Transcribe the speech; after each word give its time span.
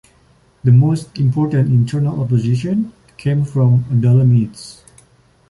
The 0.63 0.71
most 0.71 1.15
important 1.19 1.69
internal 1.69 2.23
opposition 2.23 2.91
came 3.17 3.45
from 3.45 3.85
the 3.87 3.95
Adullamites. 4.07 4.79